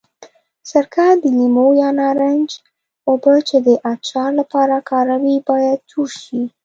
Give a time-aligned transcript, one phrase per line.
[0.71, 2.49] سرکه، د لیمو یا نارنج
[3.09, 6.43] اوبه چې د اچار لپاره کاروي باید جوش شي.